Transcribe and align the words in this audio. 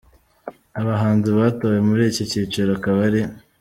Abahanzi 0.79 1.29
batowe 1.37 1.77
muri 1.87 2.03
iki 2.11 2.23
cyiciro 2.31 2.69
akaba 2.77 2.99
ari:. 3.09 3.21